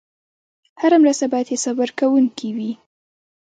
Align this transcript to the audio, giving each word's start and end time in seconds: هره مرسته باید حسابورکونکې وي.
هره 0.81 0.97
مرسته 1.03 1.25
باید 1.31 1.51
حسابورکونکې 1.53 2.49
وي. 2.55 2.71